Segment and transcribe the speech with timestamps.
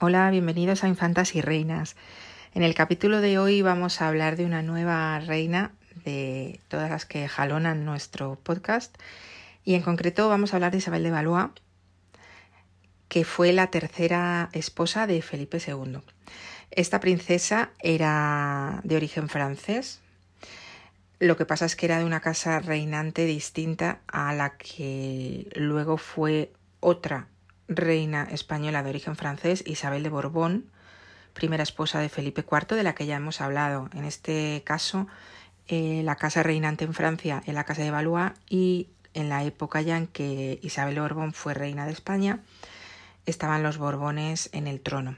[0.00, 1.96] Hola, bienvenidos a Infantas y Reinas.
[2.54, 5.72] En el capítulo de hoy vamos a hablar de una nueva reina
[6.04, 8.96] de todas las que jalonan nuestro podcast
[9.64, 11.50] y en concreto vamos a hablar de Isabel de Valois,
[13.08, 15.98] que fue la tercera esposa de Felipe II.
[16.70, 19.98] Esta princesa era de origen francés,
[21.18, 25.96] lo que pasa es que era de una casa reinante distinta a la que luego
[25.96, 27.26] fue otra
[27.68, 30.64] reina española de origen francés, Isabel de Borbón,
[31.34, 33.88] primera esposa de Felipe IV, de la que ya hemos hablado.
[33.94, 35.06] En este caso,
[35.68, 39.82] eh, la casa reinante en Francia en la casa de Valois y en la época
[39.82, 42.40] ya en que Isabel de Borbón fue reina de España,
[43.26, 45.16] estaban los Borbones en el trono.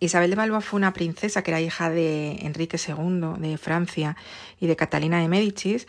[0.00, 4.16] Isabel de Valois fue una princesa que era hija de Enrique II de Francia
[4.60, 5.86] y de Catalina de Médicis,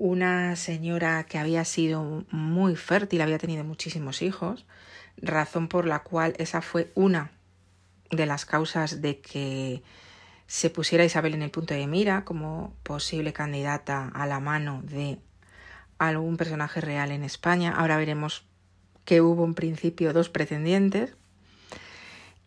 [0.00, 4.64] una señora que había sido muy fértil, había tenido muchísimos hijos,
[5.18, 7.32] razón por la cual esa fue una
[8.10, 9.82] de las causas de que
[10.46, 15.18] se pusiera Isabel en el punto de mira como posible candidata a la mano de
[15.98, 17.70] algún personaje real en España.
[17.70, 18.46] Ahora veremos
[19.04, 21.14] que hubo en principio dos pretendientes.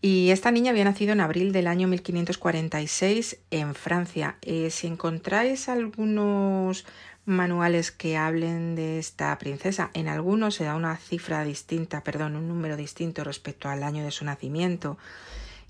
[0.02, 4.38] Y esta niña había nacido en abril del año 1546 en Francia.
[4.42, 6.86] Eh, si encontráis algunos
[7.26, 9.92] manuales que hablen de esta princesa.
[9.94, 14.12] En algunos se da una cifra distinta, perdón, un número distinto respecto al año de
[14.12, 14.98] su nacimiento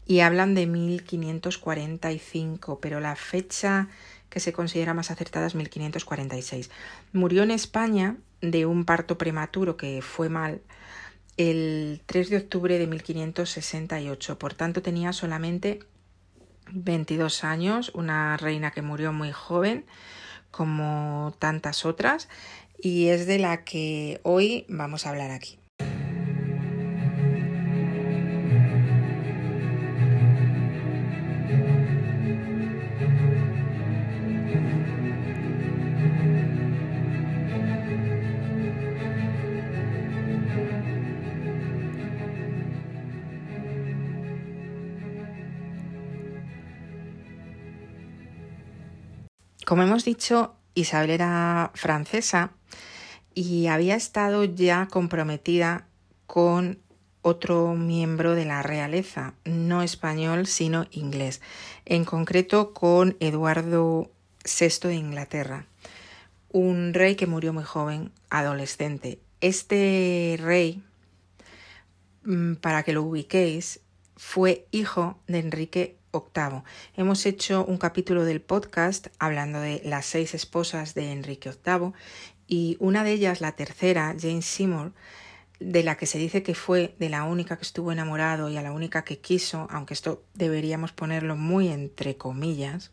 [0.06, 3.88] y hablan de 1545, pero la fecha
[4.30, 6.72] que se considera más acertada es 1546.
[7.14, 10.62] Murió en España de un parto prematuro que fue mal
[11.38, 15.80] el 3 de octubre de 1568, por tanto tenía solamente
[16.72, 19.86] 22 años, una reina que murió muy joven
[20.54, 22.30] como tantas otras
[22.80, 25.58] y es de la que hoy vamos a hablar aquí.
[49.66, 52.51] Como hemos dicho, Isabel era francesa
[53.34, 55.88] y había estado ya comprometida
[56.28, 56.79] con
[57.22, 61.41] otro miembro de la realeza, no español, sino inglés,
[61.85, 64.12] en concreto con Eduardo
[64.44, 65.66] VI de Inglaterra,
[66.52, 69.19] un rey que murió muy joven, adolescente.
[69.40, 70.84] Este rey,
[72.25, 73.79] mm, para que lo ubiquéis,
[74.18, 76.63] fue hijo de Enrique octavo.
[76.96, 81.91] Hemos hecho un capítulo del podcast hablando de las seis esposas de Enrique VIII
[82.47, 84.94] y una de ellas, la tercera, Jane Seymour,
[85.59, 88.62] de la que se dice que fue de la única que estuvo enamorado y a
[88.62, 92.91] la única que quiso, aunque esto deberíamos ponerlo muy entre comillas,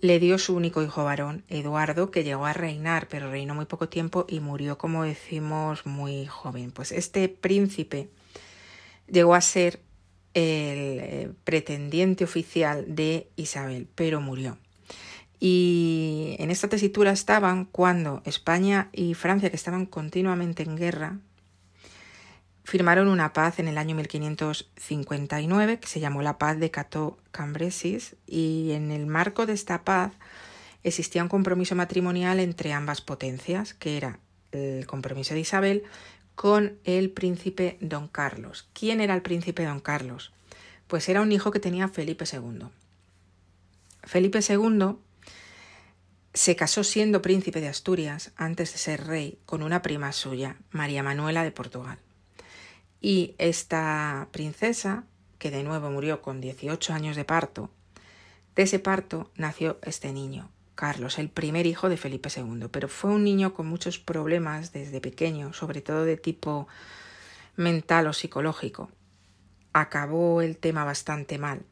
[0.00, 3.88] le dio su único hijo varón, Eduardo, que llegó a reinar, pero reinó muy poco
[3.88, 6.70] tiempo y murió, como decimos, muy joven.
[6.70, 8.08] Pues este príncipe
[9.08, 9.80] llegó a ser
[10.38, 14.58] el eh, pretendiente oficial de Isabel, pero murió.
[15.40, 21.18] Y en esta tesitura estaban cuando España y Francia, que estaban continuamente en guerra,
[22.64, 28.16] firmaron una paz en el año 1559 que se llamó la paz de Cato Cambresis
[28.26, 30.12] y en el marco de esta paz
[30.82, 34.20] existía un compromiso matrimonial entre ambas potencias, que era
[34.52, 35.84] el compromiso de Isabel
[36.38, 38.68] con el príncipe don Carlos.
[38.72, 40.32] ¿Quién era el príncipe don Carlos?
[40.86, 42.68] Pues era un hijo que tenía Felipe II.
[44.04, 44.98] Felipe II
[46.32, 51.02] se casó siendo príncipe de Asturias antes de ser rey con una prima suya, María
[51.02, 51.98] Manuela de Portugal.
[53.00, 55.02] Y esta princesa,
[55.40, 57.68] que de nuevo murió con 18 años de parto,
[58.54, 63.10] de ese parto nació este niño, Carlos, el primer hijo de Felipe II, pero fue
[63.10, 66.68] un niño con muchos problemas desde pequeño, sobre todo de tipo
[67.56, 68.88] mental o psicológico.
[69.72, 71.62] Acabó el tema bastante mal,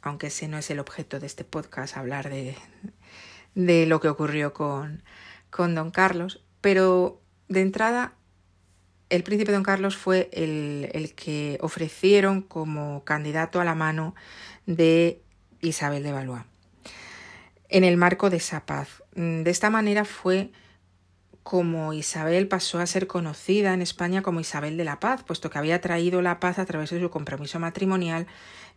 [0.00, 2.56] aunque ese no es el objeto de este podcast, hablar de,
[3.86, 5.04] lo que ocurrió con,
[5.50, 8.14] con don Carlos, pero de entrada
[9.08, 14.16] el príncipe don Carlos fue el, el, que ofrecieron como candidato a la mano
[14.66, 15.22] de
[15.60, 16.51] Isabel de Valois
[17.72, 19.02] en el marco de esa paz.
[19.16, 20.52] Mm, de esta manera fue
[21.42, 25.58] como Isabel pasó a ser conocida en España como Isabel de la Paz, puesto que
[25.58, 28.28] había traído la paz a través de su compromiso matrimonial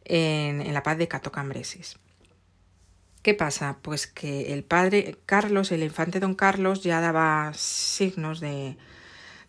[0.03, 1.99] en, la paz de Cato Cambresis.
[3.21, 3.77] ¿Qué pasa?
[3.81, 8.77] Pues que el padre Carlos, el infante don Carlos, ya daba signos de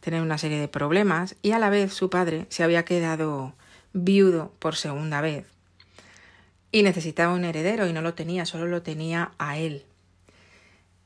[0.01, 3.55] tener una serie de problemas y a la vez su padre se había quedado
[3.93, 5.56] viudo por segunda vez
[6.73, 9.85] y necesitaba un heredero y no lo tenía, solo lo tenía a él.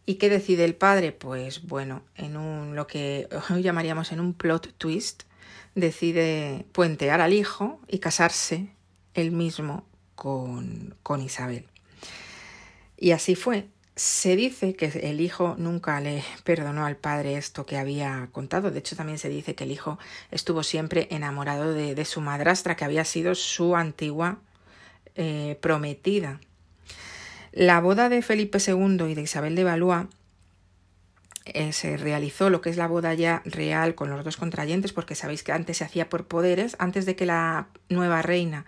[0.06, 1.12] ¿Y qué decide el padre?
[1.12, 5.24] Pues bueno, en un lo que hoy llamaríamos en un plot twist,
[5.74, 8.70] decide puentear al hijo y casarse
[9.14, 9.84] él mismo
[10.14, 11.66] con, con Isabel.
[12.96, 13.68] Y así fue.
[13.96, 18.70] Se dice que el hijo nunca le perdonó al padre esto que había contado.
[18.70, 19.98] De hecho, también se dice que el hijo
[20.30, 24.38] estuvo siempre enamorado de, de su madrastra, que había sido su antigua
[25.14, 26.40] eh, prometida.
[27.52, 30.06] La boda de Felipe II y de Isabel de Valois
[31.46, 35.14] eh, se realizó lo que es la boda ya real con los dos contrayentes, porque
[35.14, 38.66] sabéis que antes se hacía por poderes, antes de que la nueva reina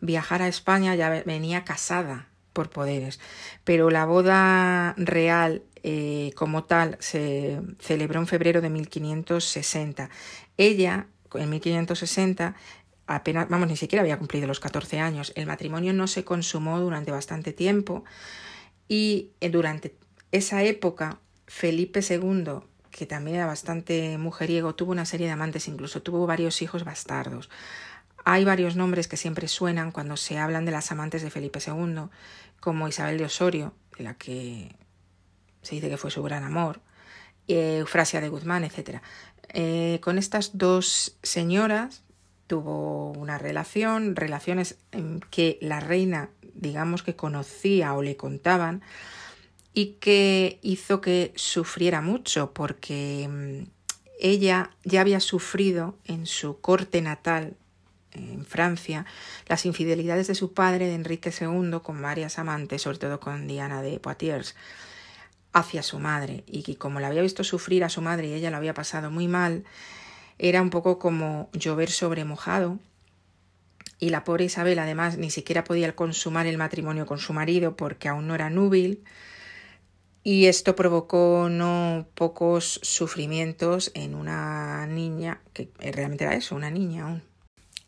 [0.00, 3.20] viajara a España ya venía casada por poderes.
[3.64, 10.10] Pero la boda real eh, como tal se celebró en febrero de 1560.
[10.56, 12.54] Ella, en 1560,
[13.06, 15.32] apenas, vamos, ni siquiera había cumplido los 14 años.
[15.36, 18.04] El matrimonio no se consumó durante bastante tiempo
[18.88, 19.96] y eh, durante
[20.30, 22.60] esa época Felipe II,
[22.90, 27.50] que también era bastante mujeriego, tuvo una serie de amantes, incluso tuvo varios hijos bastardos.
[28.24, 32.04] Hay varios nombres que siempre suenan cuando se hablan de las amantes de Felipe II,
[32.60, 34.76] como Isabel de Osorio, de la que
[35.62, 36.80] se dice que fue su gran amor,
[37.48, 39.00] Eufrasia de Guzmán, etc.
[39.48, 42.04] Eh, con estas dos señoras
[42.52, 44.76] tuvo una relación, relaciones
[45.30, 48.82] que la reina, digamos que conocía o le contaban,
[49.72, 53.70] y que hizo que sufriera mucho porque mm,
[54.20, 57.56] ella ya había sufrido en su corte natal
[58.10, 59.06] en Francia
[59.46, 63.80] las infidelidades de su padre, de Enrique II, con varias amantes, sobre todo con Diana
[63.80, 64.56] de Poitiers,
[65.54, 66.44] hacia su madre.
[66.46, 69.26] Y como la había visto sufrir a su madre y ella lo había pasado muy
[69.26, 69.64] mal,
[70.42, 72.80] era un poco como llover sobre mojado.
[74.00, 78.08] Y la pobre Isabel, además, ni siquiera podía consumar el matrimonio con su marido porque
[78.08, 79.04] aún no era núbil.
[80.24, 87.04] Y esto provocó no pocos sufrimientos en una niña, que realmente era eso, una niña
[87.04, 87.22] aún.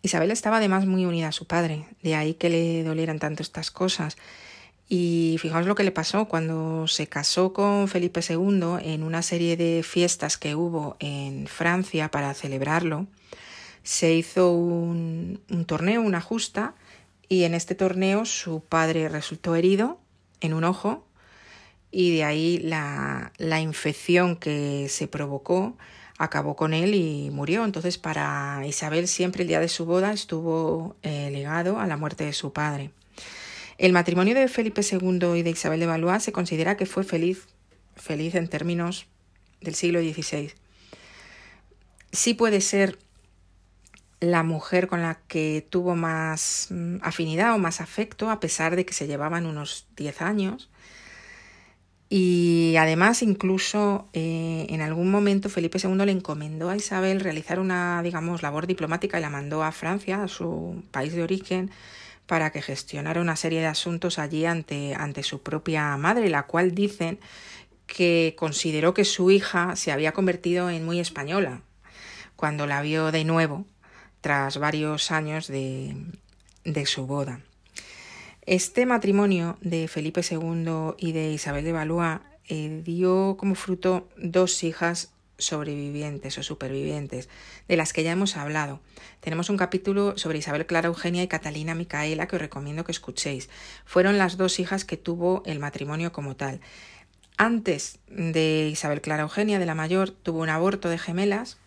[0.03, 3.73] Isabel estaba además muy unida a su padre, de ahí que le dolieran tanto estas
[3.73, 4.17] cosas.
[4.89, 9.57] Y fijaos lo que le pasó cuando se casó con Felipe II en una serie
[9.57, 13.07] de fiestas que hubo en Francia para celebrarlo.
[13.83, 16.75] Se hizo un, torneo, una justa,
[17.29, 19.99] y en este torneo su padre resultó herido
[20.41, 21.07] en un ojo
[21.91, 25.77] y de ahí la, la infección que se provocó
[26.19, 27.65] acabó con él y murió.
[27.65, 32.25] Entonces, para Isabel siempre el día de su boda estuvo eh, ligado a la muerte
[32.25, 32.91] de su padre.
[33.79, 37.47] El matrimonio de Felipe II y de Isabel de Valois se considera que fue feliz,
[37.97, 39.07] feliz en términos
[39.61, 40.53] del siglo XVI.
[42.13, 42.99] Sí puede ser
[44.21, 48.87] la mujer con la que tuvo más mm, afinidad o más afecto, a pesar de
[48.87, 50.71] que se llevaban unos 10 años.
[52.09, 58.03] Y además, incluso eh, en algún momento Felipe II le encomendó a Isabel realizar una,
[58.03, 61.71] digamos, labor diplomática y la mandó a Francia, a su país de origen,
[62.27, 66.75] para que gestionara una serie de asuntos allí ante, ante su propia madre, la cual
[66.75, 67.19] dicen
[67.87, 71.61] que consideró que su hija se había convertido en muy española
[72.37, 73.67] cuando la vio de nuevo
[74.21, 75.97] tras varios años de,
[76.65, 77.41] de su boda.
[78.47, 84.63] Este matrimonio de Felipe II y de Isabel de Valois eh, dio como fruto dos
[84.65, 87.29] hijas sobrevivientes o supervivientes,
[87.69, 88.81] de las que ya hemos hablado.
[89.21, 93.49] Tenemos un capítulo sobre Isabel Clara Eugenia y Catalina Micaela que os recomiendo que escuchéis.
[93.85, 96.61] Fueron las dos hijas que tuvo el matrimonio como tal.
[97.37, 101.59] Antes de Isabel Clara Eugenia, de la mayor, tuvo un aborto de gemelas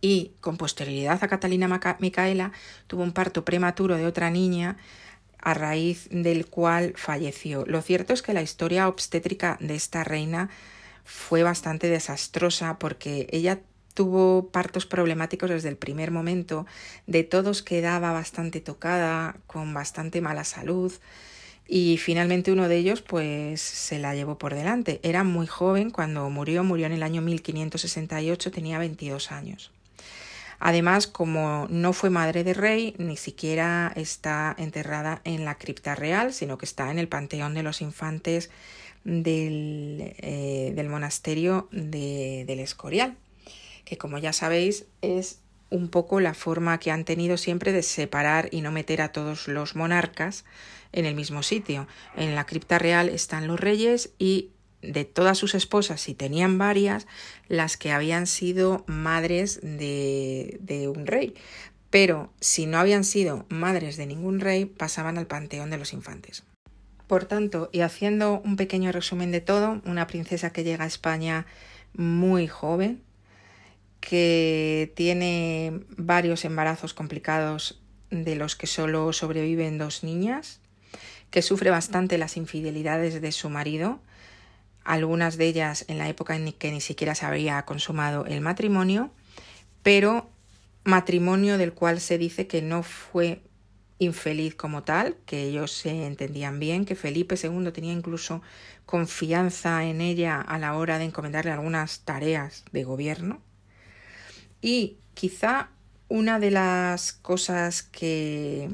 [0.00, 2.52] y con posterioridad a Catalina Micaela
[2.88, 4.76] tuvo un parto prematuro de otra niña
[5.38, 7.64] a raíz del cual falleció.
[7.66, 10.50] Lo cierto es que la historia obstétrica de esta reina
[11.04, 13.60] fue bastante desastrosa porque ella
[13.94, 16.66] tuvo partos problemáticos desde el primer momento,
[17.06, 20.92] de todos quedaba bastante tocada, con bastante mala salud
[21.66, 25.00] y finalmente uno de ellos pues se la llevó por delante.
[25.02, 29.70] Era muy joven cuando murió, murió en el año 1568, tenía 22 años.
[30.58, 36.32] Además, como no fue madre de rey, ni siquiera está enterrada en la cripta real,
[36.32, 38.50] sino que está en el Panteón de los Infantes
[39.04, 43.16] del, eh, monasterio de, del Escorial,
[43.84, 48.48] que como ya sabéis es un poco la forma que han tenido siempre de separar
[48.52, 50.44] y no meter a todos los monarcas
[50.92, 51.88] en el mismo sitio.
[52.16, 54.50] En la cripta real están los reyes y
[54.82, 57.06] de todas sus esposas, si tenían varias,
[57.48, 61.34] las que habían sido madres de, de un rey,
[61.90, 66.44] pero si no habían sido madres de ningún rey, pasaban al panteón de los infantes.
[67.06, 71.46] Por tanto, y haciendo un pequeño resumen de todo, una princesa que llega a España
[71.94, 73.02] muy joven,
[74.00, 77.80] que tiene varios embarazos complicados
[78.10, 80.60] de los que solo sobreviven dos niñas,
[81.30, 84.00] que sufre bastante las infidelidades de su marido,
[84.84, 89.10] algunas de ellas en la época en que ni siquiera se había consumado el matrimonio,
[89.82, 90.28] pero
[90.84, 93.40] matrimonio del cual se dice que no fue
[94.04, 98.42] infeliz como tal, que ellos se entendían bien, que Felipe II tenía incluso
[98.86, 103.40] confianza en ella a la hora de encomendarle algunas tareas de gobierno.
[104.60, 105.70] Y quizá
[106.08, 108.68] una de las cosas que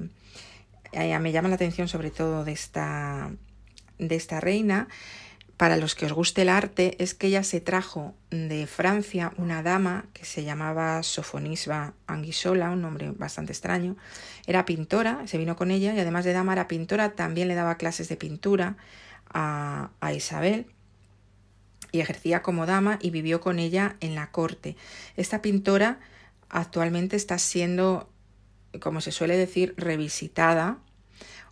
[0.93, 3.31] eh, me llama la atención sobre todo de esta,
[3.99, 4.89] de esta reina
[5.61, 9.63] para los que os guste el arte, es que ella se trajo de Francia una
[9.63, 13.99] dama que se llamaba Sofonisba Anguissola, un nombre bastante extraño.
[14.47, 17.75] Era pintora, se vino con ella y además de dama era pintora, también le daba
[17.75, 18.79] clases de pintura
[19.35, 20.65] a Isabel
[21.93, 24.79] y ejercía como dama y vivió con ella en la corte.
[25.19, 26.01] Esta pintora
[26.49, 28.09] actualmente está siendo,
[28.81, 30.79] como se suele decir, revisitada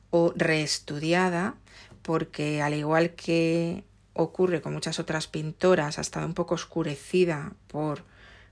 [0.09, 1.57] o reestudiada
[2.01, 3.85] porque al igual que
[4.19, 8.05] ocurre con muchas otras pintoras, ha estado un poco oscurecida por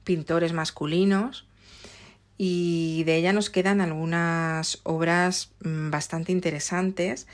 [0.05, 1.49] pintores masculinos
[2.39, 7.27] y de ella nos quedan algunas obras mm, bastante interesantes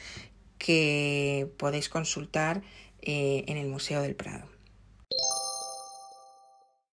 [0.56, 2.62] que podéis consultar
[3.02, 4.51] eh, en el Museo del Prado.